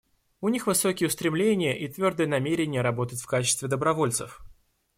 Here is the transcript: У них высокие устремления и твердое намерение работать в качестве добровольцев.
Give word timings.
У 0.39 0.49
них 0.49 0.65
высокие 0.65 1.05
устремления 1.05 1.77
и 1.77 1.87
твердое 1.87 2.25
намерение 2.25 2.81
работать 2.81 3.21
в 3.21 3.27
качестве 3.27 3.67
добровольцев. 3.67 4.41